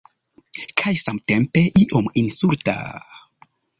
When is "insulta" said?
2.23-2.79